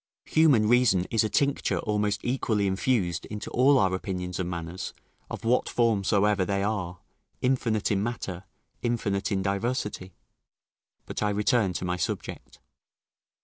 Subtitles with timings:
[0.25, 4.95] Human reason is a tincture almost equally infused into all our opinions and manners,
[5.29, 6.97] of what form soever they are;
[7.41, 8.45] infinite in matter,
[8.81, 10.15] infinite in diversity.
[11.05, 12.57] But I return to my subject.